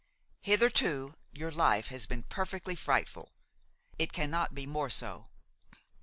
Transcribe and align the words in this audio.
Hitherto 0.41 1.13
your 1.31 1.51
life 1.51 1.89
has 1.89 2.07
been 2.07 2.23
perfectly 2.23 2.75
frightful; 2.75 3.33
it 3.99 4.11
cannot 4.11 4.55
be 4.55 4.65
more 4.65 4.89
so. 4.89 5.27